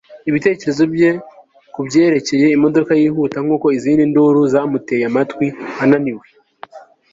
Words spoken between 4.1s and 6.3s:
nduru zamuteye amatwi ananiwe